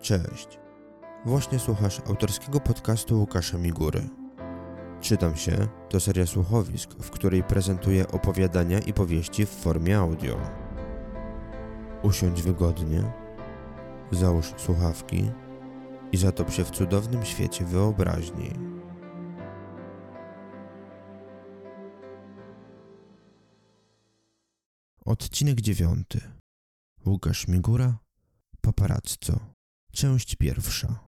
[0.00, 0.58] Cześć.
[1.24, 4.08] Właśnie słuchasz autorskiego podcastu Łukasza Migury.
[5.00, 10.40] Czytam się to seria słuchowisk, w której prezentuję opowiadania i powieści w formie audio.
[12.02, 13.12] Usiądź wygodnie,
[14.10, 15.30] załóż słuchawki
[16.12, 18.50] i zatop się w cudownym świecie wyobraźni.
[25.04, 26.20] Odcinek dziewiąty.
[27.06, 27.98] Łukasz Migura,
[28.60, 29.59] Paparazzo.
[29.92, 31.06] Część pierwsza.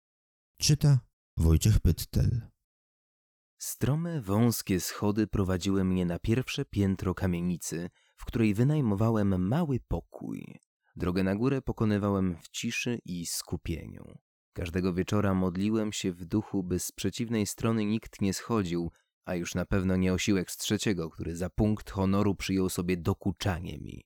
[0.61, 0.99] Czyta
[1.37, 2.41] Wojciech Pyttel.
[3.57, 10.59] Strome, wąskie schody prowadziły mnie na pierwsze piętro kamienicy, w której wynajmowałem mały pokój.
[10.95, 14.17] Drogę na górę pokonywałem w ciszy i skupieniu.
[14.53, 18.91] Każdego wieczora modliłem się w duchu, by z przeciwnej strony nikt nie schodził,
[19.25, 23.77] a już na pewno nie osiłek z trzeciego, który za punkt honoru przyjął sobie dokuczanie
[23.77, 24.05] mi.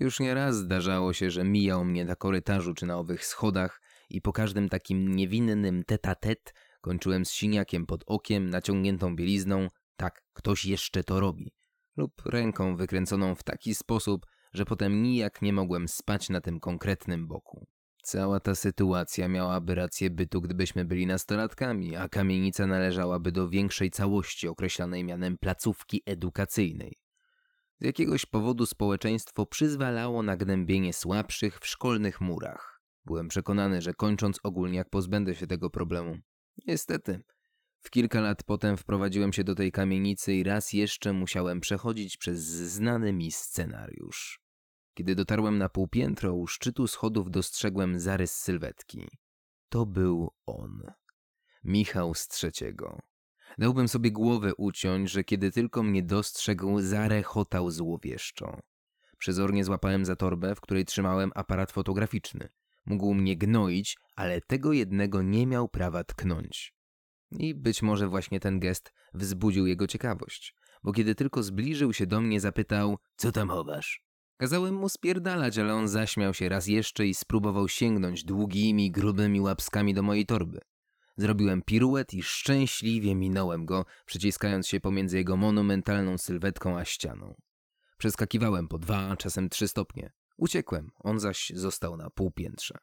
[0.00, 3.81] Już nieraz zdarzało się, że mijał mnie na korytarzu czy na owych schodach
[4.16, 10.64] i po każdym takim niewinnym tet kończyłem z siniakiem pod okiem, naciągniętą bielizną, tak, ktoś
[10.64, 11.52] jeszcze to robi,
[11.96, 17.28] lub ręką wykręconą w taki sposób, że potem nijak nie mogłem spać na tym konkretnym
[17.28, 17.66] boku.
[18.02, 24.48] Cała ta sytuacja miałaby rację bytu, gdybyśmy byli nastolatkami, a kamienica należałaby do większej całości
[24.48, 26.98] określanej mianem placówki edukacyjnej.
[27.80, 32.71] Z jakiegoś powodu społeczeństwo przyzwalało na gnębienie słabszych w szkolnych murach.
[33.04, 36.18] Byłem przekonany, że kończąc ogólniak pozbędę się tego problemu.
[36.66, 37.20] Niestety.
[37.80, 42.40] W kilka lat potem wprowadziłem się do tej kamienicy i raz jeszcze musiałem przechodzić przez
[42.44, 44.40] znany mi scenariusz.
[44.94, 49.08] Kiedy dotarłem na półpiętro, u szczytu schodów dostrzegłem zarys sylwetki.
[49.68, 50.82] To był on.
[51.64, 53.00] Michał z trzeciego.
[53.58, 58.60] Dałbym sobie głowę uciąć, że kiedy tylko mnie dostrzegł, zarechotał złowieszczo.
[59.18, 62.48] Przezornie złapałem za torbę, w której trzymałem aparat fotograficzny.
[62.86, 66.74] Mógł mnie gnoić, ale tego jednego nie miał prawa tknąć.
[67.30, 72.20] I być może właśnie ten gest wzbudził jego ciekawość, bo kiedy tylko zbliżył się do
[72.20, 74.02] mnie, zapytał: Co tam chowasz?
[74.36, 79.94] Kazałem mu spierdalać, ale on zaśmiał się raz jeszcze i spróbował sięgnąć długimi, grubymi łapskami
[79.94, 80.60] do mojej torby.
[81.16, 87.34] Zrobiłem piruet i szczęśliwie minąłem go, przyciskając się pomiędzy jego monumentalną sylwetką a ścianą.
[87.98, 90.12] Przeskakiwałem po dwa, czasem trzy stopnie.
[90.36, 92.78] Uciekłem, on zaś został na półpiętrze.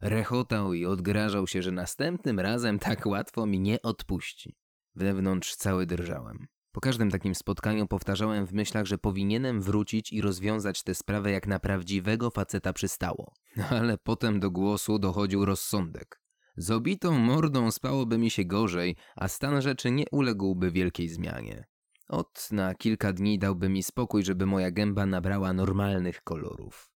[0.00, 4.56] Rechotał i odgrażał się, że następnym razem tak łatwo mi nie odpuści.
[4.94, 6.46] Wewnątrz cały drżałem.
[6.72, 11.46] Po każdym takim spotkaniu powtarzałem w myślach, że powinienem wrócić i rozwiązać tę sprawę jak
[11.46, 13.32] na prawdziwego faceta przystało.
[13.70, 16.22] Ale potem do głosu dochodził rozsądek.
[16.56, 21.64] Z obitą mordą spałoby mi się gorzej, a stan rzeczy nie uległby wielkiej zmianie.
[22.08, 26.91] Ot na kilka dni dałby mi spokój, żeby moja gęba nabrała normalnych kolorów.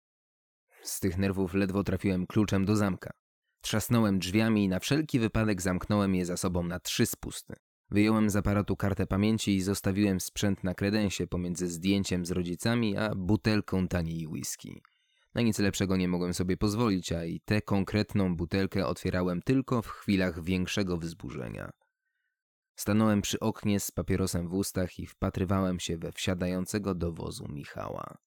[0.87, 3.11] Z tych nerwów ledwo trafiłem kluczem do zamka.
[3.61, 7.55] Trzasnąłem drzwiami i na wszelki wypadek zamknąłem je za sobą na trzy spusty.
[7.91, 13.15] Wyjąłem z aparatu kartę pamięci i zostawiłem sprzęt na kredensie pomiędzy zdjęciem z rodzicami a
[13.15, 14.83] butelką taniej whisky.
[15.35, 19.89] Na nic lepszego nie mogłem sobie pozwolić, a i tę konkretną butelkę otwierałem tylko w
[19.89, 21.71] chwilach większego wzburzenia.
[22.77, 28.19] Stanąłem przy oknie z papierosem w ustach i wpatrywałem się we wsiadającego do wozu Michała.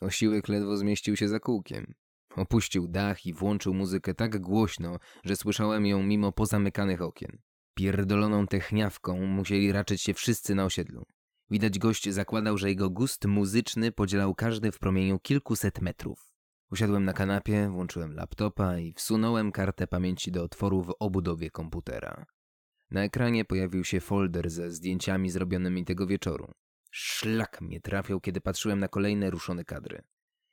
[0.00, 1.94] Osiłek ledwo zmieścił się za kółkiem.
[2.36, 7.38] Opuścił dach i włączył muzykę tak głośno, że słyszałem ją mimo pozamykanych okien.
[7.74, 11.04] Pierdoloną techniawką musieli raczyć się wszyscy na osiedlu.
[11.50, 16.32] Widać gość zakładał, że jego gust muzyczny podzielał każdy w promieniu kilkuset metrów.
[16.70, 22.26] Usiadłem na kanapie, włączyłem laptopa i wsunąłem kartę pamięci do otworu w obudowie komputera.
[22.90, 26.52] Na ekranie pojawił się folder ze zdjęciami zrobionymi tego wieczoru.
[26.98, 30.02] Szlak mnie trafiał, kiedy patrzyłem na kolejne ruszone kadry.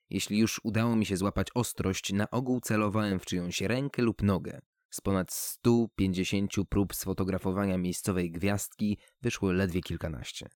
[0.09, 4.62] Jeśli już udało mi się złapać ostrość, na ogół celowałem w czyjąś rękę lub nogę.
[4.90, 10.48] Z ponad 150 prób sfotografowania miejscowej gwiazdki wyszło ledwie kilkanaście.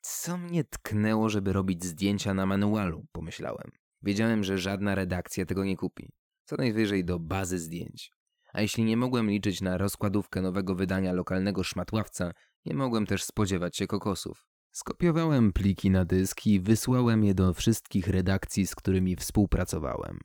[0.00, 3.70] Co mnie tknęło, żeby robić zdjęcia na manualu, pomyślałem.
[4.02, 6.12] Wiedziałem, że żadna redakcja tego nie kupi.
[6.44, 8.10] Co najwyżej do bazy zdjęć.
[8.52, 12.32] A jeśli nie mogłem liczyć na rozkładówkę nowego wydania lokalnego szmatławca,
[12.64, 14.47] nie mogłem też spodziewać się kokosów.
[14.70, 20.18] Skopiowałem pliki na dysk i wysłałem je do wszystkich redakcji, z którymi współpracowałem.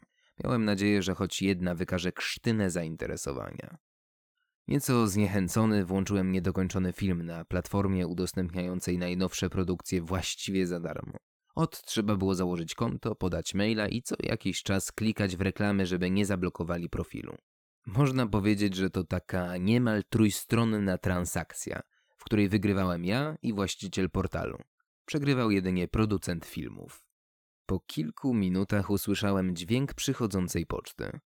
[0.44, 3.78] Miałem nadzieję, że choć jedna wykaże krztynę zainteresowania.
[4.68, 11.18] Nieco zniechęcony włączyłem niedokończony film na platformie udostępniającej najnowsze produkcje właściwie za darmo.
[11.56, 16.12] Od trzeba było założyć konto, podać maila i co jakiś czas klikać w reklamy, żeby
[16.12, 17.36] nie zablokowali profilu.
[17.86, 21.81] Można powiedzieć, że to taka niemal trójstronna transakcja,
[22.23, 24.57] w której wygrywałem ja i właściciel portalu.
[25.05, 27.01] Przegrywał jedynie producent filmów.
[27.65, 31.19] Po kilku minutach usłyszałem dźwięk przychodzącej poczty.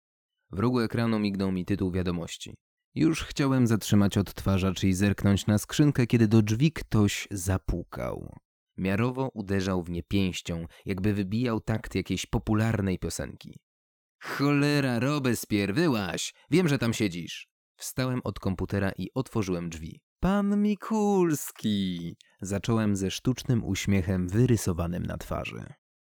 [0.51, 2.53] W rogu ekranu mignął mi tytuł wiadomości.
[2.95, 8.35] Już chciałem zatrzymać odtwarzacz i zerknąć na skrzynkę, kiedy do drzwi ktoś zapukał.
[8.77, 13.59] Miarowo uderzał w nie pięścią, jakby wybijał takt jakiejś popularnej piosenki.
[14.23, 16.33] Cholera, Robespier, wyłaś!
[16.51, 17.47] Wiem, że tam siedzisz.
[17.75, 20.01] Wstałem od komputera i otworzyłem drzwi.
[20.19, 22.15] Pan Mikulski!
[22.41, 25.73] Zacząłem ze sztucznym uśmiechem wyrysowanym na twarzy.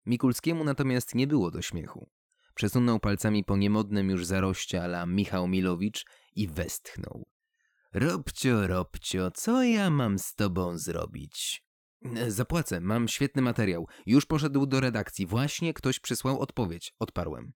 [0.06, 2.10] Mikulskiemu natomiast nie było do śmiechu.
[2.56, 6.06] Przesunął palcami po niemodnym już zaroście ala Michał Milowicz
[6.36, 7.28] i westchnął.
[7.94, 11.64] Robcio, Robcio, co ja mam z tobą zrobić?
[12.16, 13.88] E, Zapłacę, mam świetny materiał.
[14.06, 15.26] Już poszedł do redakcji.
[15.28, 16.94] Właśnie ktoś przysłał odpowiedź.
[17.00, 17.54] Odparłem.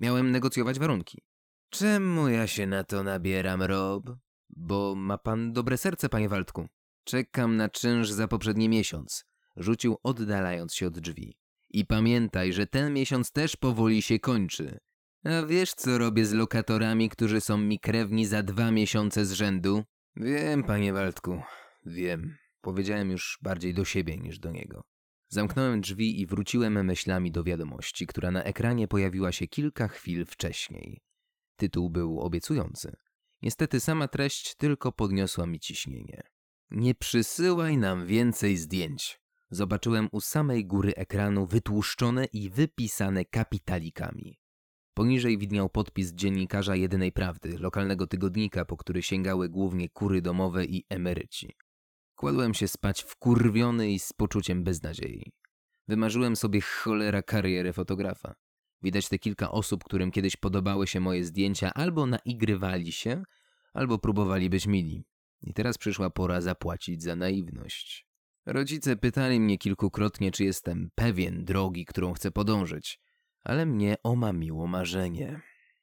[0.00, 1.22] Miałem negocjować warunki.
[1.70, 4.04] Czemu ja się na to nabieram, Rob?
[4.50, 6.68] Bo ma pan dobre serce, panie Waldku.
[7.04, 9.24] Czekam na czynsz za poprzedni miesiąc.
[9.56, 11.38] Rzucił oddalając się od drzwi.
[11.70, 14.78] I pamiętaj, że ten miesiąc też powoli się kończy.
[15.24, 19.84] A wiesz, co robię z lokatorami, którzy są mi krewni za dwa miesiące z rzędu?
[20.16, 21.42] Wiem, panie Waldku,
[21.86, 22.36] wiem.
[22.60, 24.84] Powiedziałem już bardziej do siebie niż do niego.
[25.28, 31.00] Zamknąłem drzwi i wróciłem myślami do wiadomości, która na ekranie pojawiła się kilka chwil wcześniej.
[31.56, 32.96] Tytuł był obiecujący.
[33.44, 36.22] Niestety sama treść tylko podniosła mi ciśnienie.
[36.70, 39.20] Nie przysyłaj nam więcej zdjęć.
[39.50, 44.38] Zobaczyłem u samej góry ekranu wytłuszczone i wypisane kapitalikami.
[44.94, 50.84] Poniżej widniał podpis dziennikarza Jedynej Prawdy, lokalnego tygodnika, po który sięgały głównie kury domowe i
[50.88, 51.56] emeryci.
[52.14, 55.32] Kładłem się spać wkurwiony i z poczuciem beznadziei.
[55.88, 58.34] Wymarzyłem sobie cholera karierę fotografa.
[58.84, 63.22] Widać te kilka osób, którym kiedyś podobały się moje zdjęcia, albo naigrywali się,
[63.74, 65.04] albo próbowali być mili.
[65.42, 68.06] I teraz przyszła pora zapłacić za naiwność.
[68.46, 73.00] Rodzice pytali mnie kilkukrotnie, czy jestem pewien drogi, którą chcę podążyć,
[73.44, 75.40] ale mnie omamiło marzenie.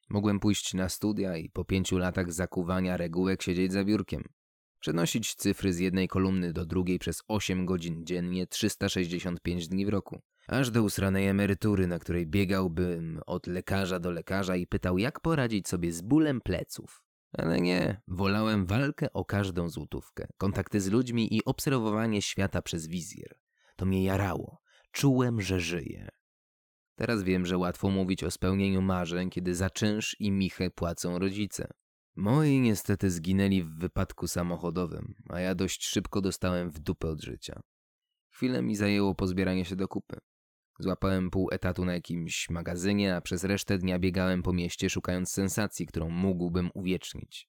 [0.10, 4.24] Mogłem pójść na studia i po pięciu latach zakuwania regułek siedzieć za biurkiem.
[4.80, 10.22] Przenosić cyfry z jednej kolumny do drugiej przez 8 godzin dziennie, 365 dni w roku.
[10.48, 15.68] Aż do usranej emerytury, na której biegałbym od lekarza do lekarza i pytał, jak poradzić
[15.68, 17.04] sobie z bólem pleców.
[17.38, 23.36] Ale nie, wolałem walkę o każdą złotówkę, kontakty z ludźmi i obserwowanie świata przez wizjer.
[23.76, 24.62] To mnie jarało.
[24.92, 26.10] Czułem, że żyję.
[26.96, 31.68] Teraz wiem, że łatwo mówić o spełnieniu marzeń, kiedy za czynsz i michę płacą rodzice.
[32.16, 37.62] Moi niestety zginęli w wypadku samochodowym, a ja dość szybko dostałem w dupę od życia.
[38.30, 40.18] Chwilę mi zajęło pozbieranie się do kupy.
[40.80, 45.86] Złapałem pół etatu na jakimś magazynie, a przez resztę dnia biegałem po mieście szukając sensacji,
[45.86, 47.48] którą mógłbym uwiecznić.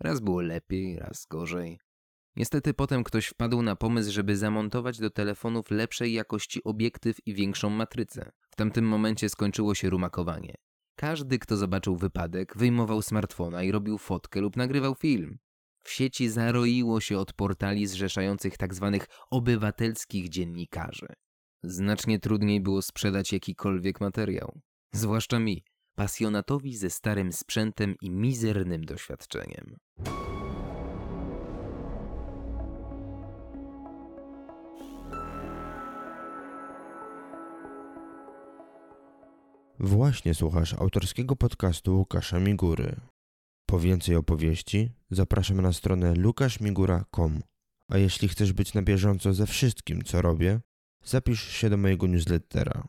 [0.00, 1.78] Raz było lepiej, raz gorzej.
[2.36, 7.70] Niestety potem ktoś wpadł na pomysł, żeby zamontować do telefonów lepszej jakości obiektyw i większą
[7.70, 8.32] matrycę.
[8.50, 10.54] W tamtym momencie skończyło się rumakowanie.
[10.96, 15.38] Każdy, kto zobaczył wypadek, wyjmował smartfona i robił fotkę lub nagrywał film.
[15.84, 18.98] W sieci zaroiło się od portali zrzeszających tzw.
[19.30, 21.06] obywatelskich dziennikarzy.
[21.64, 24.60] Znacznie trudniej było sprzedać jakikolwiek materiał.
[24.92, 25.64] Zwłaszcza mi,
[25.94, 29.76] pasjonatowi ze starym sprzętem i mizernym doświadczeniem.
[39.78, 42.96] Właśnie słuchasz autorskiego podcastu Łukasza Migury.
[43.66, 47.42] Po więcej opowieści zapraszam na stronę lukaszmigura.com.
[47.90, 50.60] A jeśli chcesz być na bieżąco ze wszystkim, co robię,
[51.04, 52.88] zapisz się do mojego newslettera.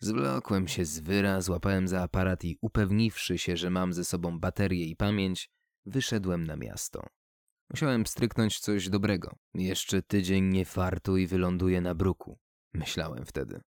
[0.00, 4.84] Zwlokłem się z wyra, złapałem za aparat i upewniwszy się, że mam ze sobą baterię
[4.84, 5.50] i pamięć,
[5.86, 7.06] wyszedłem na miasto.
[7.70, 9.36] Musiałem stryknąć coś dobrego.
[9.54, 12.38] Jeszcze tydzień nie fartu i wyląduję na bruku.
[12.74, 13.60] Myślałem wtedy.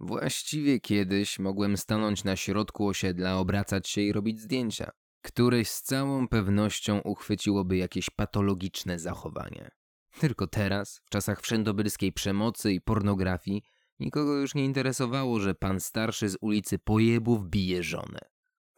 [0.00, 4.90] Właściwie kiedyś mogłem stanąć na środku osiedla, obracać się i robić zdjęcia.
[5.22, 9.70] Któreś z całą pewnością uchwyciłoby jakieś patologiczne zachowanie.
[10.20, 13.62] Tylko teraz, w czasach wszędobylskiej przemocy i pornografii,
[14.00, 18.18] nikogo już nie interesowało, że pan starszy z ulicy Pojebów bije żonę.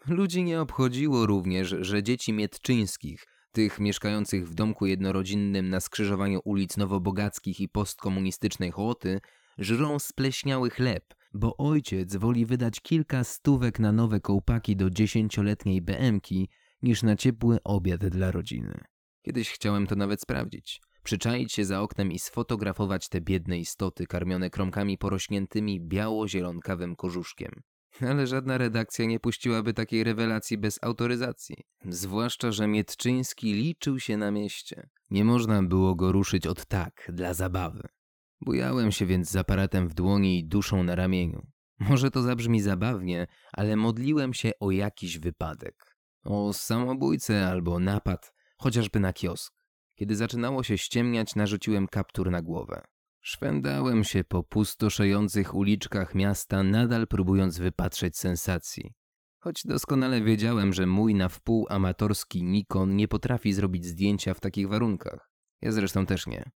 [0.06, 6.76] Ludzi nie obchodziło również, że dzieci Mietczyńskich, tych mieszkających w domku jednorodzinnym na skrzyżowaniu ulic
[6.76, 9.20] Nowobogackich i postkomunistycznej Hołoty,
[9.58, 11.04] żrą spleśniały chleb,
[11.34, 16.48] bo ojciec woli wydać kilka stówek na nowe kołpaki do dziesięcioletniej BM-ki
[16.82, 18.80] niż na ciepły obiad dla rodziny.
[19.22, 20.80] Kiedyś chciałem to nawet sprawdzić.
[21.08, 27.62] Przyczaić się za oknem i sfotografować te biedne istoty karmione kromkami porośniętymi biało-zielonkawym korzuszkiem.
[28.00, 31.56] Ale żadna redakcja nie puściłaby takiej rewelacji bez autoryzacji.
[31.84, 34.88] Zwłaszcza, że Mietczyński liczył się na mieście.
[35.10, 37.88] Nie można było go ruszyć od tak, dla zabawy.
[38.40, 41.46] Bujałem się więc z aparatem w dłoni i duszą na ramieniu.
[41.78, 45.96] Może to zabrzmi zabawnie, ale modliłem się o jakiś wypadek.
[46.24, 49.57] O samobójcę albo napad, chociażby na kiosk.
[49.98, 52.82] Kiedy zaczynało się ściemniać, narzuciłem kaptur na głowę.
[53.20, 58.92] Szwendałem się po pustoszejących uliczkach miasta, nadal próbując wypatrzeć sensacji.
[59.38, 64.68] Choć doskonale wiedziałem, że mój na wpół amatorski Nikon nie potrafi zrobić zdjęcia w takich
[64.68, 65.30] warunkach.
[65.62, 66.50] Ja zresztą też nie.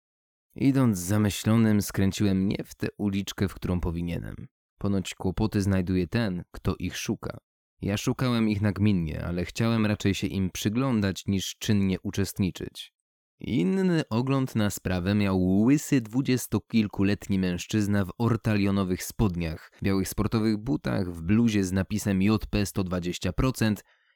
[0.54, 4.34] Idąc zamyślonym, skręciłem nie w tę uliczkę, w którą powinienem.
[4.78, 7.38] Ponoć kłopoty znajduje ten, kto ich szuka.
[7.82, 12.99] Ja szukałem ich nagminnie, ale chciałem raczej się im przyglądać niż czynnie uczestniczyć.
[13.40, 21.22] Inny ogląd na sprawę miał łysy dwudziestokilkuletni mężczyzna w ortalionowych spodniach, białych sportowych butach, w
[21.22, 23.74] bluzie z napisem JP 120%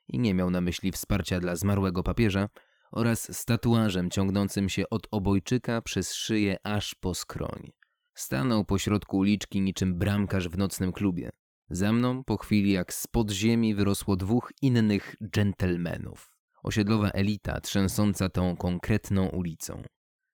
[0.09, 2.49] i nie miał na myśli wsparcia dla zmarłego papieża,
[2.93, 7.73] oraz z tatuażem ciągnącym się od obojczyka przez szyję aż po skroń.
[8.15, 11.31] Stanął pośrodku uliczki niczym bramkarz w nocnym klubie.
[11.71, 16.34] Za mną po chwili jak z podziemi wyrosło dwóch innych dżentelmenów.
[16.65, 19.83] Osiedlowa elita trzęsąca tą konkretną ulicą.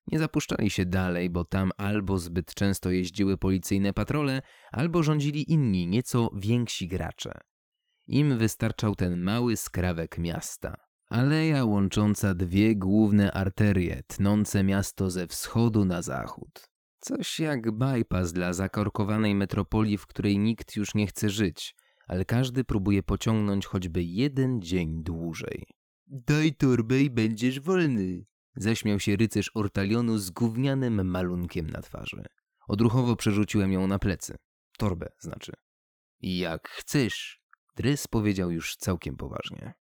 [0.06, 5.86] Nie zapuszczali się dalej, bo tam albo zbyt często jeździły policyjne patrole, albo rządzili inni,
[5.86, 7.32] nieco więksi gracze.
[8.06, 10.74] Im wystarczał ten mały skrawek miasta.
[11.08, 16.66] Aleja łącząca dwie główne arterie, tnące miasto ze wschodu na zachód.
[17.00, 21.74] Coś jak bypass dla zakorkowanej metropolii, w której nikt już nie chce żyć,
[22.06, 25.79] ale każdy próbuje pociągnąć choćby jeden dzień dłużej.
[26.12, 28.24] Daj torbę i będziesz wolny,
[28.56, 32.22] zaśmiał się rycerz ortalionu z gównianym malunkiem na twarzy.
[32.68, 34.36] Odruchowo przerzuciłem ją na plecy.
[34.78, 35.52] Torbę, znaczy.
[36.20, 37.40] Jak chcesz,
[37.76, 39.74] Drys powiedział już całkiem poważnie.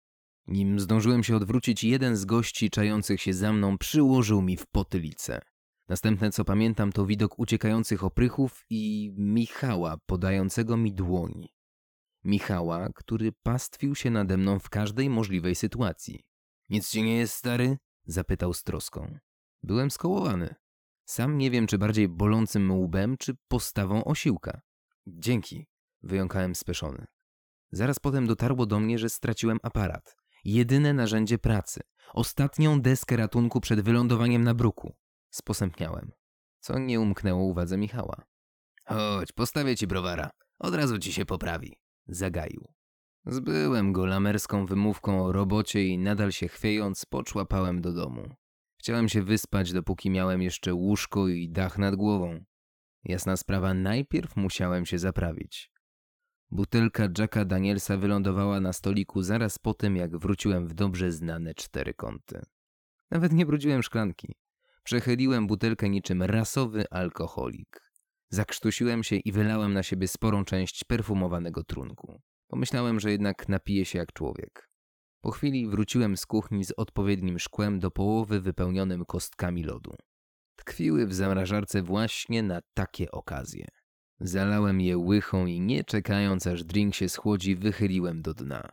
[0.47, 5.41] Nim zdążyłem się odwrócić, jeden z gości czających się za mną przyłożył mi w potylicę.
[5.89, 11.47] Następne co pamiętam to widok uciekających oprychów i Michała podającego mi dłoń.
[12.27, 16.23] Michała, który pastwił się nade mną w każdej możliwej sytuacji.
[16.69, 17.77] Nic ci nie jest, stary?
[18.05, 19.17] zapytał z troską.
[19.63, 20.55] Byłem skołowany.
[21.05, 24.61] Sam nie wiem, czy bardziej bolącym łbem, czy postawą osiłka.
[25.07, 25.67] Dzięki,
[26.03, 27.05] wyjąkałem speszony.
[27.71, 30.15] Zaraz potem dotarło do mnie, że straciłem aparat.
[30.45, 31.81] Jedyne narzędzie pracy.
[32.13, 34.95] Ostatnią deskę ratunku przed wylądowaniem na bruku.
[35.29, 36.11] Sposępniałem,
[36.59, 38.25] co nie umknęło uwadze Michała.
[38.85, 40.29] Chodź, postawię ci browara.
[40.59, 41.77] Od razu ci się poprawi.
[42.07, 42.67] Zagaił.
[43.25, 48.35] Zbyłem go lamerską wymówką o robocie i nadal się chwiejąc poczłapałem do domu.
[48.77, 52.43] Chciałem się wyspać, dopóki miałem jeszcze łóżko i dach nad głową.
[53.03, 55.71] Jasna sprawa, najpierw musiałem się zaprawić.
[56.51, 61.93] Butelka Jacka Danielsa wylądowała na stoliku zaraz po tym, jak wróciłem w dobrze znane cztery
[61.93, 62.41] kąty.
[63.11, 64.35] Nawet nie brudziłem szklanki.
[64.83, 67.86] Przechyliłem butelkę niczym rasowy alkoholik.
[68.29, 72.21] Zakrztusiłem się i wylałem na siebie sporą część perfumowanego trunku.
[72.47, 74.69] Pomyślałem, że jednak napiję się jak człowiek.
[75.21, 79.95] Po chwili wróciłem z kuchni z odpowiednim szkłem do połowy wypełnionym kostkami lodu.
[80.55, 83.67] Tkwiły w zamrażarce właśnie na takie okazje.
[84.19, 88.69] Zalałem je łychą i nie czekając aż drink się schłodzi, wychyliłem do dna.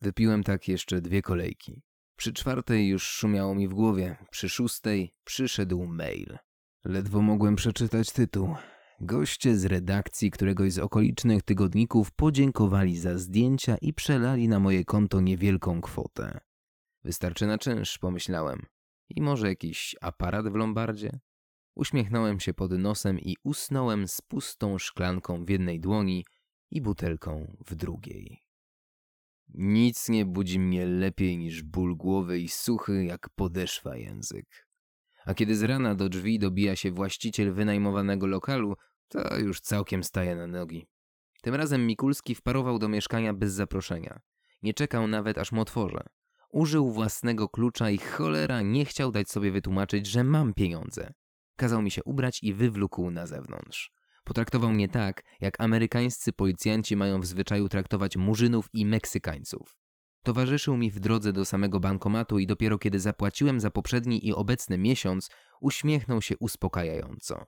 [0.00, 1.82] Wypiłem tak jeszcze dwie kolejki.
[2.16, 6.38] Przy czwartej już szumiało mi w głowie, przy szóstej przyszedł mail.
[6.84, 8.54] Ledwo mogłem przeczytać tytuł.
[9.04, 15.20] Goście z redakcji któregoś z okolicznych tygodników podziękowali za zdjęcia i przelali na moje konto
[15.20, 16.40] niewielką kwotę.
[17.04, 18.66] Wystarczy na czynsz, pomyślałem.
[19.08, 21.20] I może jakiś aparat w lombardzie?
[21.74, 26.24] Uśmiechnąłem się pod nosem i usnąłem z pustą szklanką w jednej dłoni
[26.70, 28.38] i butelką w drugiej.
[29.48, 34.68] Nic nie budzi mnie lepiej niż ból głowy i suchy jak podeszwa język.
[35.24, 38.76] A kiedy z rana do drzwi dobija się właściciel wynajmowanego lokalu,
[39.12, 40.86] to już całkiem staje na nogi.
[41.42, 44.20] Tym razem Mikulski wparował do mieszkania bez zaproszenia.
[44.62, 46.04] Nie czekał nawet aż mu otworzę.
[46.50, 51.12] Użył własnego klucza i cholera nie chciał dać sobie wytłumaczyć, że mam pieniądze.
[51.56, 53.92] Kazał mi się ubrać i wywlókł na zewnątrz.
[54.24, 59.76] Potraktował mnie tak, jak amerykańscy policjanci mają w zwyczaju traktować murzynów i Meksykańców.
[60.22, 64.78] Towarzyszył mi w drodze do samego bankomatu i dopiero kiedy zapłaciłem za poprzedni i obecny
[64.78, 67.46] miesiąc, uśmiechnął się uspokajająco.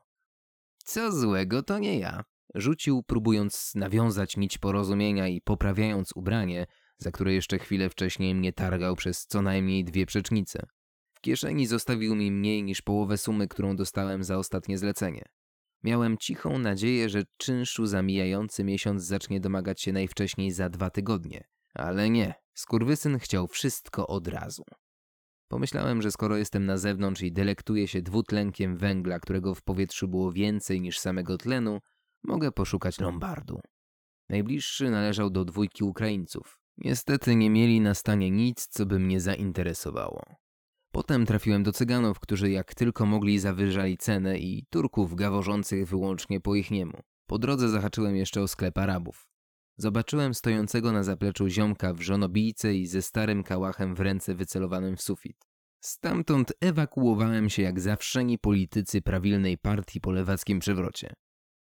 [0.85, 2.25] Co złego, to nie ja.
[2.55, 6.67] Rzucił, próbując nawiązać nić porozumienia i poprawiając ubranie,
[6.99, 10.67] za które jeszcze chwilę wcześniej mnie targał przez co najmniej dwie przecznice
[11.25, 15.25] kieszeni zostawił mi mniej niż połowę sumy, którą dostałem za ostatnie zlecenie.
[15.83, 21.45] Miałem cichą nadzieję, że czynszu za mijający miesiąc zacznie domagać się najwcześniej za dwa tygodnie.
[21.75, 24.64] Ale nie, skurwysyn chciał wszystko od razu.
[25.54, 30.32] Pomyślałem, że skoro jestem na zewnątrz i delektuję się dwutlenkiem węgla, którego w powietrzu było
[30.32, 31.80] więcej niż samego tlenu,
[32.25, 33.61] mogę poszukać lombardu.
[34.28, 36.58] Najbliższy należał do dwójki Ukraińców.
[36.78, 40.23] Niestety nie mieli na stanie nic, co by mnie zainteresowało.
[40.92, 46.54] Potem trafiłem do Cyganów, którzy jak tylko mogli zawyżali cenę i Turków gaworzących wyłącznie po
[46.54, 46.99] ich niemu.
[47.26, 49.34] Po drodze zahaczyłem jeszcze o sklep Arabów.
[49.76, 55.02] Zobaczyłem stojącego na zapleczu ziomka w żonobijce i ze starym kałachem w ręce wycelowanym w
[55.02, 55.37] sufit.
[55.81, 61.12] Stamtąd ewakuowałem się jak zawszeni politycy prawilnej partii po lewackim przewrocie.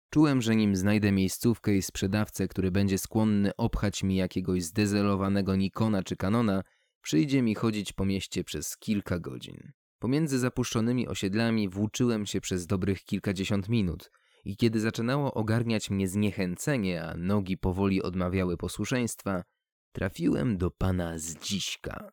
[0.10, 6.04] Czułem, że nim znajdę miejscówkę i sprzedawcę, który będzie skłonny obchać mi jakiegoś zdezelowanego Nikona
[6.04, 6.64] czy Canona,
[7.02, 9.72] przyjdzie mi chodzić po mieście przez kilka godzin.
[10.00, 14.12] Pomiędzy zapuszczonymi osiedlami włóczyłem się przez dobrych kilkadziesiąt minut
[14.48, 19.44] i kiedy zaczynało ogarniać mnie zniechęcenie, a nogi powoli odmawiały posłuszeństwa,
[19.92, 22.12] trafiłem do pana Zdziśka.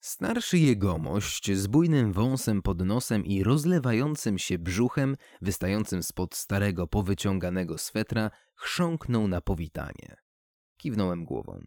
[0.00, 7.78] Starszy jegomość z bujnym wąsem pod nosem i rozlewającym się brzuchem, wystającym spod starego, powyciąganego
[7.78, 10.16] swetra, chrząknął na powitanie.
[10.76, 11.60] Kiwnąłem głową.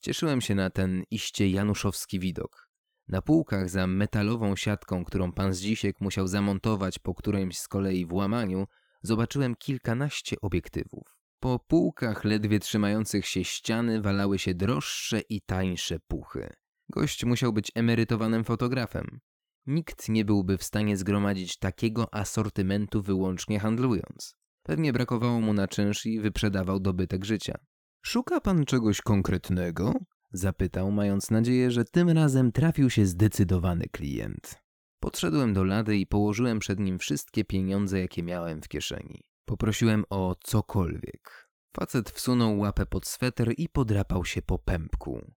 [0.00, 2.70] Cieszyłem się na ten iście januszowski widok.
[3.08, 8.66] Na półkach za metalową siatką, którą pan Zdzisiek musiał zamontować po którymś z kolei włamaniu,
[9.02, 11.16] zobaczyłem kilkanaście obiektywów.
[11.40, 16.52] Po półkach ledwie trzymających się ściany walały się droższe i tańsze puchy.
[16.88, 19.20] Gość musiał być emerytowanym fotografem.
[19.66, 24.34] Nikt nie byłby w stanie zgromadzić takiego asortymentu wyłącznie handlując.
[24.62, 27.58] Pewnie brakowało mu na czynsz i wyprzedawał dobytek życia.
[28.02, 29.92] Szuka pan czegoś konkretnego?
[30.32, 34.65] Zapytał, mając nadzieję, że tym razem trafił się zdecydowany klient.
[35.06, 39.20] Podszedłem do lady i położyłem przed nim wszystkie pieniądze, jakie miałem w kieszeni.
[39.44, 41.48] Poprosiłem o cokolwiek.
[41.76, 45.32] Facet wsunął łapę pod sweter i podrapał się po pępku.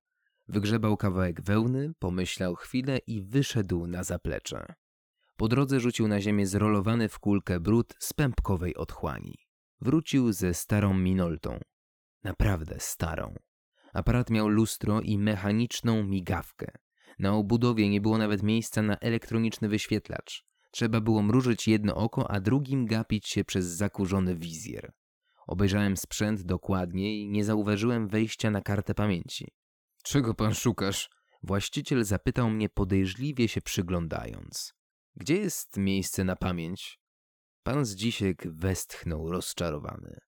[0.47, 4.73] Wygrzebał kawałek wełny, pomyślał chwilę i wyszedł na zaplecze.
[5.37, 9.35] Po drodze rzucił na ziemię zrolowany w kulkę brud z pępkowej otchłani.
[9.81, 11.59] Wrócił ze starą minoltą.
[12.23, 13.35] Naprawdę starą.
[13.93, 16.71] Aparat miał lustro i mechaniczną migawkę.
[17.19, 20.45] Na obudowie nie było nawet miejsca na elektroniczny wyświetlacz.
[20.71, 24.93] Trzeba było mrużyć jedno oko, a drugim gapić się przez zakurzony wizjer.
[25.47, 29.47] Obejrzałem sprzęt dokładnie i nie zauważyłem wejścia na kartę pamięci.
[30.03, 31.09] Czego pan szukasz?
[31.43, 34.73] Właściciel zapytał mnie podejrzliwie się przyglądając.
[35.15, 36.99] Gdzie jest miejsce na pamięć?
[37.63, 40.19] Pan Zdzisiek westchnął rozczarowany.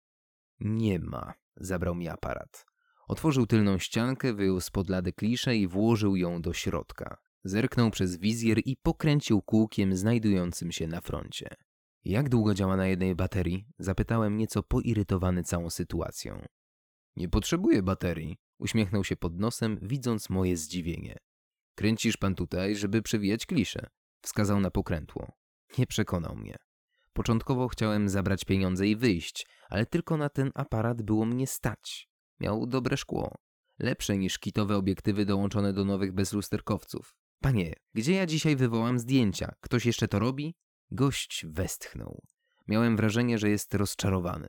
[0.61, 2.70] Nie ma, zabrał mi aparat.
[3.11, 7.17] Otworzył tylną ściankę, wyjął spod lady kliszę i włożył ją do środka.
[7.45, 11.49] Zerknął przez wizjer i pokręcił kółkiem znajdującym się na froncie.
[12.05, 13.67] Jak długo działa na jednej baterii?
[13.79, 16.43] Zapytałem nieco poirytowany całą sytuacją.
[17.17, 21.17] Nie potrzebuję baterii, uśmiechnął się pod nosem, widząc moje zdziwienie.
[21.75, 23.87] Kręcisz pan tutaj, żeby przewijać kliszę.
[24.23, 25.33] Wskazał na pokrętło.
[25.79, 26.57] Nie przekonał mnie.
[27.13, 32.10] Początkowo chciałem zabrać pieniądze i wyjść, ale tylko na ten aparat było mnie stać.
[32.41, 33.35] Miał dobre szkło.
[33.79, 37.15] Lepsze niż kitowe obiektywy dołączone do nowych bezlusterkowców.
[37.41, 39.55] Panie, gdzie ja dzisiaj wywołam zdjęcia?
[39.61, 40.55] Ktoś jeszcze to robi?
[40.91, 42.23] Gość westchnął.
[42.69, 44.49] Miałem wrażenie, że jest rozczarowany.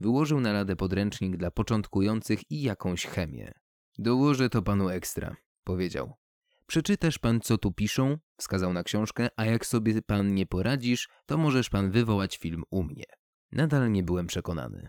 [0.00, 3.52] Wyłożył na ladę podręcznik dla początkujących i jakąś chemię.
[3.98, 6.14] Dołożę to panu ekstra, powiedział.
[6.66, 11.38] Przeczytasz pan, co tu piszą, wskazał na książkę, a jak sobie pan nie poradzisz, to
[11.38, 13.04] możesz pan wywołać film u mnie.
[13.52, 14.88] Nadal nie byłem przekonany.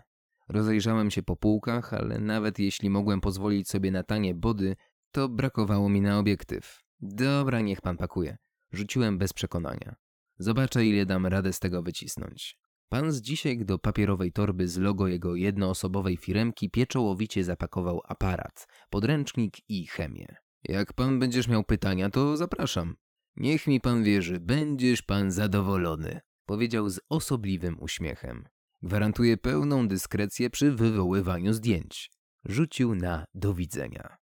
[0.52, 4.76] Rozejrzałem się po półkach, ale nawet jeśli mogłem pozwolić sobie na tanie body,
[5.12, 6.80] to brakowało mi na obiektyw.
[7.00, 8.36] Dobra, niech pan pakuje.
[8.72, 9.94] Rzuciłem bez przekonania.
[10.38, 12.58] Zobaczę, ile dam radę z tego wycisnąć.
[12.88, 19.54] Pan z dzisiaj do papierowej torby z logo jego jednoosobowej firemki pieczołowicie zapakował aparat, podręcznik
[19.68, 20.36] i chemię.
[20.64, 22.96] Jak pan będziesz miał pytania, to zapraszam.
[23.36, 28.44] Niech mi pan wierzy, będziesz pan zadowolony, powiedział z osobliwym uśmiechem.
[28.82, 32.10] Gwarantuję pełną dyskrecję przy wywoływaniu zdjęć.
[32.44, 34.16] Rzucił na do widzenia.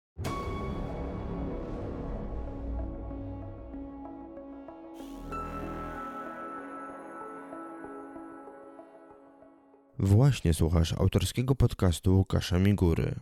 [9.98, 13.14] Właśnie słuchasz autorskiego podcastu Łukasza Migury.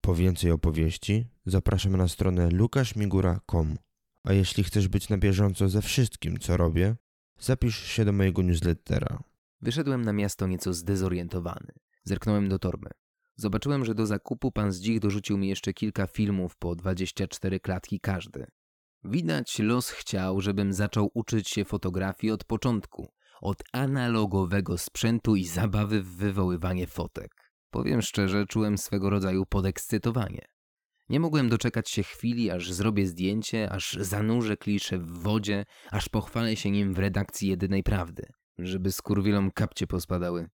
[0.00, 3.76] Po więcej opowieści zapraszam na stronę lukaszmigura.com.
[4.24, 6.96] A jeśli chcesz być na bieżąco ze wszystkim, co robię,
[7.38, 9.22] zapisz się do mojego newslettera.
[9.60, 11.72] Wyszedłem na miasto nieco zdezorientowany.
[12.04, 12.90] Zerknąłem do torby.
[13.36, 18.46] Zobaczyłem, że do zakupu pan Zdzik dorzucił mi jeszcze kilka filmów po 24 klatki każdy.
[19.04, 23.08] Widać los chciał, żebym zaczął uczyć się fotografii od początku,
[23.40, 27.52] od analogowego sprzętu i zabawy w wywoływanie fotek.
[27.70, 30.44] Powiem szczerze, czułem swego rodzaju podekscytowanie.
[31.08, 36.56] Nie mogłem doczekać się chwili, aż zrobię zdjęcie, aż zanurzę kliszę w wodzie, aż pochwalę
[36.56, 38.26] się nim w redakcji Jedynej Prawdy
[38.58, 40.48] żeby skurwielom kapcie pospadały.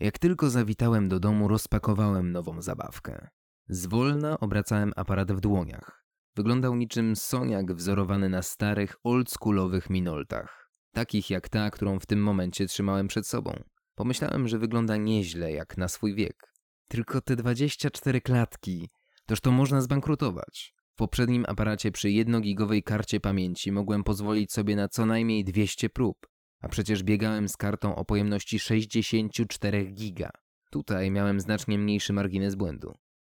[0.00, 3.28] Jak tylko zawitałem do domu, rozpakowałem nową zabawkę.
[3.68, 6.04] Zwolna obracałem aparat w dłoniach.
[6.36, 10.70] Wyglądał niczym soniak wzorowany na starych, oldschoolowych minoltach.
[10.92, 13.62] Takich jak ta, którą w tym momencie trzymałem przed sobą.
[13.94, 16.52] Pomyślałem, że wygląda nieźle jak na swój wiek.
[16.88, 18.88] Tylko te 24 klatki,
[19.26, 20.74] toż to można zbankrutować.
[20.92, 26.16] W poprzednim aparacie przy jednogigowej karcie pamięci mogłem pozwolić sobie na co najmniej 200 prób,
[26.60, 30.30] a przecież biegałem z kartą o pojemności 64 giga.
[30.70, 32.94] Tutaj miałem znacznie mniejszy margines błędu.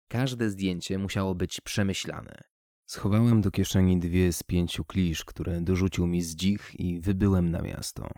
[0.09, 2.43] Każde zdjęcie musiało być przemyślane.
[2.87, 8.11] Schowałem do kieszeni dwie z pięciu klisz, które dorzucił mi zdzik i wybyłem na miasto.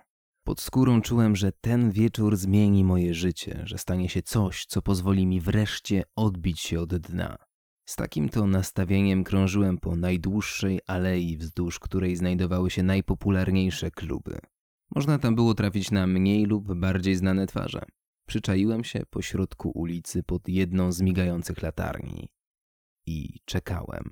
[0.45, 5.27] Pod skórą czułem, że ten wieczór zmieni moje życie, że stanie się coś, co pozwoli
[5.27, 7.37] mi wreszcie odbić się od dna.
[7.89, 14.39] Z takim to nastawieniem krążyłem po najdłuższej alei, wzdłuż której znajdowały się najpopularniejsze kluby.
[14.95, 17.83] Można tam było trafić na mniej lub bardziej znane twarze.
[18.27, 22.29] Przyczaiłem się po środku ulicy pod jedną z migających latarni
[23.07, 24.11] i czekałem.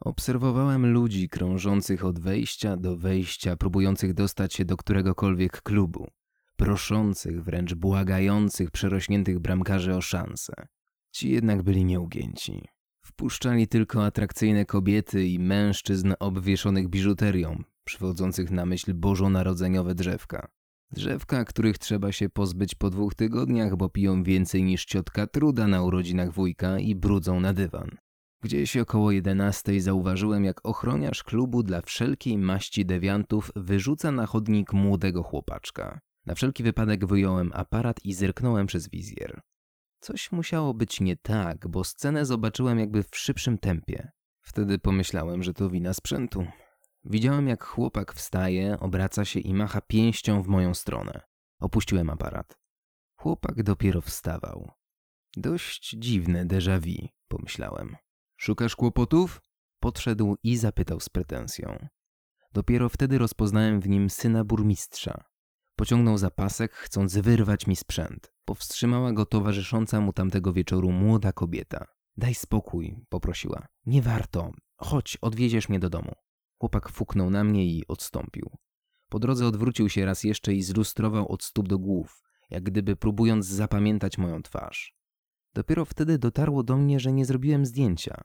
[0.00, 6.08] Obserwowałem ludzi krążących od wejścia do wejścia, próbujących dostać się do któregokolwiek klubu,
[6.56, 10.52] proszących, wręcz błagających przerośniętych bramkarzy o szansę.
[11.12, 12.68] Ci jednak byli nieugięci.
[13.04, 20.48] Wpuszczali tylko atrakcyjne kobiety i mężczyzn obwieszonych biżuterią, przywodzących na myśl bożonarodzeniowe drzewka.
[20.90, 25.82] Drzewka, których trzeba się pozbyć po dwóch tygodniach, bo piją więcej niż ciotka truda na
[25.82, 27.90] urodzinach wujka i brudzą na dywan.
[28.42, 35.22] Gdzieś około jedenastej zauważyłem, jak ochroniarz klubu dla wszelkiej maści dewiantów wyrzuca na chodnik młodego
[35.22, 36.00] chłopaczka.
[36.26, 39.40] Na wszelki wypadek wyjąłem aparat i zerknąłem przez wizjer.
[40.00, 44.10] Coś musiało być nie tak, bo scenę zobaczyłem jakby w szybszym tempie.
[44.40, 46.46] Wtedy pomyślałem, że to wina sprzętu.
[47.10, 51.20] Widziałem, jak chłopak wstaje, obraca się i macha pięścią w moją stronę.
[51.60, 52.58] Opuściłem aparat.
[53.16, 54.70] Chłopak dopiero wstawał.
[55.36, 57.96] Dość dziwne déjà vu, pomyślałem.
[58.36, 59.40] Szukasz kłopotów?
[59.80, 61.88] Podszedł i zapytał z pretensją.
[62.52, 65.24] Dopiero wtedy rozpoznałem w nim syna burmistrza.
[65.76, 68.32] Pociągnął za pasek, chcąc wyrwać mi sprzęt.
[68.44, 71.86] Powstrzymała go towarzysząca mu tamtego wieczoru młoda kobieta.
[72.16, 73.66] Daj spokój, poprosiła.
[73.86, 74.52] Nie warto.
[74.76, 76.12] Chodź, odwieziesz mnie do domu.
[76.58, 78.50] Chłopak fuknął na mnie i odstąpił.
[79.08, 83.46] Po drodze odwrócił się raz jeszcze i zlustrował od stóp do głów, jak gdyby próbując
[83.46, 84.94] zapamiętać moją twarz.
[85.54, 88.22] Dopiero wtedy dotarło do mnie, że nie zrobiłem zdjęcia.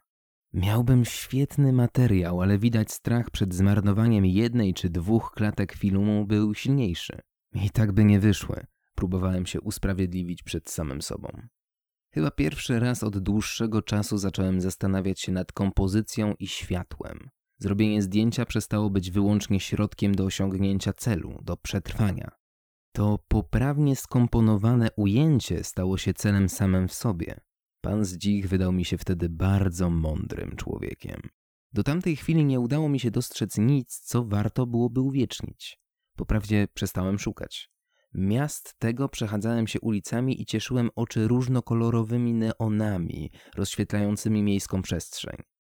[0.54, 7.22] Miałbym świetny materiał, ale widać strach przed zmarnowaniem jednej czy dwóch klatek filmu był silniejszy.
[7.54, 8.66] I tak by nie wyszły.
[8.96, 11.30] Próbowałem się usprawiedliwić przed samym sobą.
[12.14, 17.30] Chyba pierwszy raz od dłuższego czasu zacząłem zastanawiać się nad kompozycją i światłem.
[17.64, 22.32] Zrobienie zdjęcia przestało być wyłącznie środkiem do osiągnięcia celu, do przetrwania.
[22.92, 27.40] To poprawnie skomponowane ujęcie stało się celem samym w sobie.
[27.82, 31.22] Pan Zdzich wydał mi się wtedy bardzo mądrym człowiekiem.
[31.74, 35.80] Do tamtej chwili nie udało mi się dostrzec nic, co warto byłoby uwiecznić.
[36.16, 37.70] Poprawdzie przestałem szukać.
[38.14, 45.53] Miast tego przechadzałem się ulicami i cieszyłem oczy różnokolorowymi neonami, rozświetlającymi miejską przestrzeń.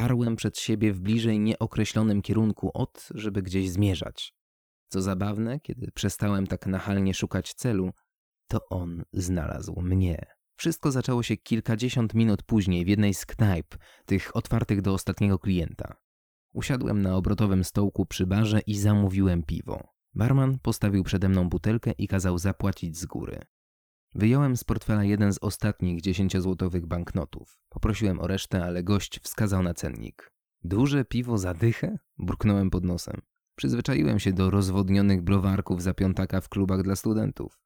[0.00, 4.34] Parłem przed siebie w bliżej nieokreślonym kierunku od, żeby gdzieś zmierzać.
[4.88, 7.90] Co zabawne, kiedy przestałem tak nachalnie szukać celu,
[8.48, 10.26] to on znalazł mnie.
[10.56, 13.74] Wszystko zaczęło się kilkadziesiąt minut później w jednej z knajp,
[14.06, 15.96] tych otwartych do ostatniego klienta.
[16.52, 19.88] Usiadłem na obrotowym stołku przy barze i zamówiłem piwo.
[20.14, 23.42] Barman postawił przede mną butelkę i kazał zapłacić z góry.
[24.14, 27.58] Wyjąłem z portfela jeden z ostatnich dziesięciozłotowych banknotów.
[27.68, 30.32] Poprosiłem o resztę, ale gość wskazał na cennik.
[30.64, 31.98] Duże piwo za dychę?
[32.18, 33.22] Burknąłem pod nosem.
[33.56, 37.60] Przyzwyczaiłem się do rozwodnionych browarków za piątaka w klubach dla studentów.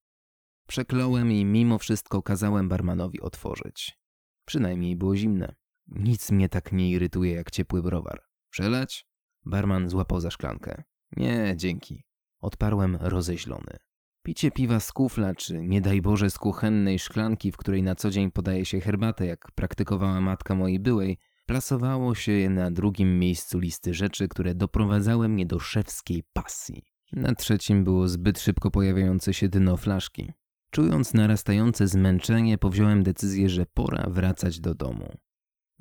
[0.68, 3.98] Przekląłem i mimo wszystko kazałem barmanowi otworzyć.
[4.44, 5.54] Przynajmniej było zimne.
[5.86, 8.22] Nic mnie tak nie irytuje jak ciepły browar.
[8.50, 9.06] Przelać?
[9.44, 10.82] Barman złapał za szklankę.
[11.16, 12.04] Nie, dzięki.
[12.40, 13.76] Odparłem rozeźlony.
[14.22, 18.10] Picie piwa z kufla, czy nie daj Boże z kuchennej szklanki, w której na co
[18.10, 23.94] dzień podaje się herbatę, jak praktykowała matka mojej byłej, plasowało się na drugim miejscu listy
[23.94, 26.82] rzeczy, które doprowadzały mnie do szewskiej pasji.
[27.12, 30.32] Na trzecim było zbyt szybko pojawiające się dno flaszki.
[30.70, 35.16] Czując narastające zmęczenie, powziąłem decyzję, że pora wracać do domu.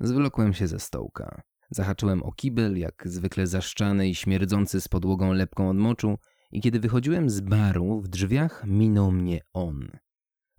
[0.00, 1.42] Zwlokłem się ze stołka.
[1.70, 6.18] Zahaczyłem o kibel, jak zwykle zaszczany i śmierdzący z podłogą lepką od moczu,
[6.52, 9.88] i kiedy wychodziłem z baru, w drzwiach minął mnie on.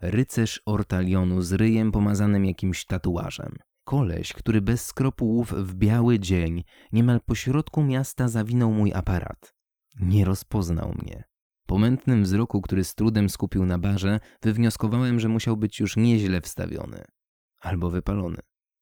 [0.01, 3.55] Rycerz ortalionu z ryjem pomazanym jakimś tatuażem.
[3.83, 9.55] Koleś, który bez skropułów w biały dzień niemal pośrodku miasta zawinął mój aparat.
[9.99, 11.23] Nie rozpoznał mnie.
[11.65, 16.41] Po mętnym wzroku, który z trudem skupił na barze, wywnioskowałem, że musiał być już nieźle
[16.41, 17.03] wstawiony.
[17.59, 18.37] Albo wypalony.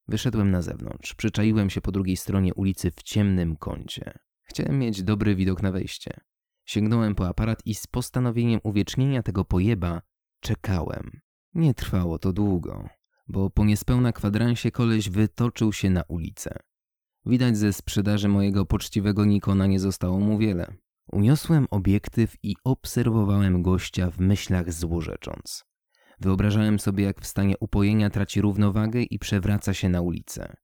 [0.07, 4.19] Wyszedłem na zewnątrz, przyczaiłem się po drugiej stronie ulicy w ciemnym kącie.
[4.43, 6.13] Chciałem mieć dobry widok na wejście.
[6.71, 10.01] Sięgnąłem po aparat i z postanowieniem uwiecznienia tego pojeba
[10.39, 11.19] czekałem.
[11.53, 12.89] Nie trwało to długo,
[13.27, 16.59] bo po niespełna kwadransie koleś wytoczył się na ulicę.
[17.25, 20.73] Widać ze sprzedaży mojego poczciwego Nikona nie zostało mu wiele.
[21.11, 25.65] Uniosłem obiektyw i obserwowałem gościa w myślach złorzecząc.
[26.19, 30.55] Wyobrażałem sobie, jak w stanie upojenia traci równowagę i przewraca się na ulicę.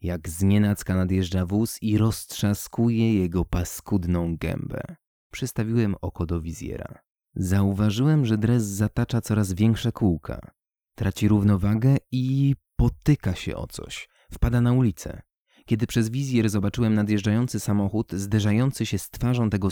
[0.00, 4.96] Jak znienacka nadjeżdża wóz i roztrzaskuje jego paskudną gębę.
[5.36, 6.98] Przystawiłem oko do wizjera.
[7.34, 10.50] Zauważyłem, że dres zatacza coraz większe kółka.
[10.94, 14.08] Traci równowagę i potyka się o coś.
[14.32, 15.22] Wpada na ulicę.
[15.66, 19.68] Kiedy przez wizjer zobaczyłem nadjeżdżający samochód, zderzający się z twarzą tego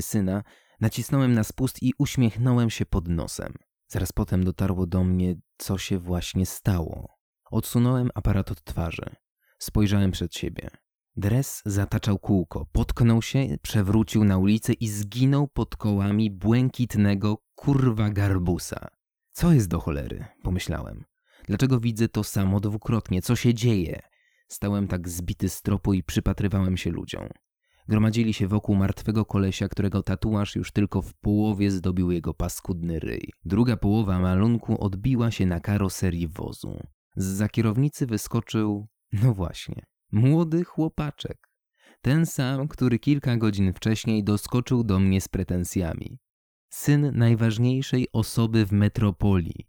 [0.00, 0.42] syna,
[0.80, 3.54] nacisnąłem na spust i uśmiechnąłem się pod nosem.
[3.88, 7.08] Zaraz potem dotarło do mnie, co się właśnie stało.
[7.50, 9.16] Odsunąłem aparat od twarzy.
[9.58, 10.70] Spojrzałem przed siebie.
[11.16, 18.88] Dres zataczał kółko, potknął się, przewrócił na ulicę i zginął pod kołami błękitnego kurwa garbusa.
[19.32, 20.24] Co jest do cholery?
[20.42, 21.04] Pomyślałem.
[21.46, 23.22] Dlaczego widzę to samo dwukrotnie?
[23.22, 24.02] Co się dzieje?
[24.48, 27.28] Stałem tak zbity z tropu i przypatrywałem się ludziom.
[27.88, 33.32] Gromadzili się wokół martwego kolesia, którego tatuaż już tylko w połowie zdobił jego paskudny ryj.
[33.44, 36.80] Druga połowa malunku odbiła się na karoserii wozu.
[37.16, 39.82] Z za kierownicy wyskoczył, no właśnie,
[40.14, 41.50] młody chłopaczek.
[42.02, 46.18] Ten sam, który kilka godzin wcześniej doskoczył do mnie z pretensjami.
[46.70, 49.68] Syn najważniejszej osoby w metropolii.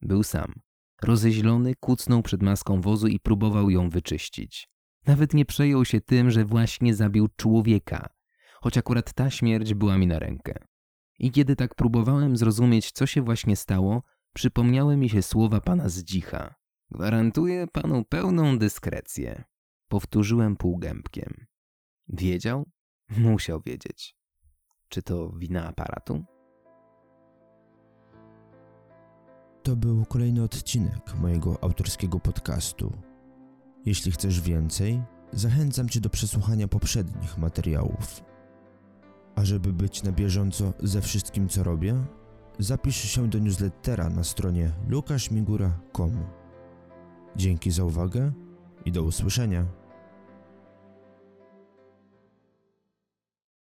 [0.00, 0.54] Był sam.
[1.02, 4.68] Rozeźlony kucnął przed maską wozu i próbował ją wyczyścić.
[5.06, 8.08] Nawet nie przejął się tym, że właśnie zabił człowieka,
[8.60, 10.54] choć akurat ta śmierć była mi na rękę.
[11.18, 14.02] I kiedy tak próbowałem zrozumieć, co się właśnie stało,
[14.34, 16.54] przypomniały mi się słowa pana Zdzicha.
[16.90, 19.44] Gwarantuję panu pełną dyskrecję.
[19.92, 21.46] Powtórzyłem półgębkiem.
[22.08, 22.64] Wiedział?
[23.18, 24.16] Musiał wiedzieć.
[24.88, 26.24] Czy to wina aparatu?
[29.62, 32.92] To był kolejny odcinek mojego autorskiego podcastu.
[33.84, 35.02] Jeśli chcesz więcej,
[35.32, 38.24] zachęcam Cię do przesłuchania poprzednich materiałów.
[39.34, 42.04] A żeby być na bieżąco ze wszystkim, co robię,
[42.58, 46.26] zapisz się do newslettera na stronie lukaszmigura.com.
[47.36, 48.32] Dzięki za uwagę
[48.84, 49.81] i do usłyszenia.